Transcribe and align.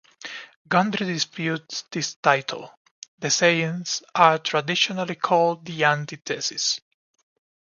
Gundry 0.67 1.05
disputes 1.05 1.83
this 1.91 2.15
title: 2.15 2.75
The 3.19 3.29
sayings 3.29 4.01
are 4.15 4.39
traditionally 4.39 5.13
called 5.13 5.63
'the 5.63 5.83
Antitheses'. 5.83 6.81